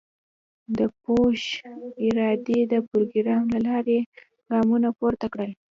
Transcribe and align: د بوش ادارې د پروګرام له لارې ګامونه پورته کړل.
د 0.77 0.79
بوش 1.01 1.41
ادارې 2.07 2.59
د 2.73 2.73
پروګرام 2.89 3.43
له 3.53 3.59
لارې 3.67 3.97
ګامونه 4.49 4.89
پورته 4.99 5.25
کړل. 5.33 5.51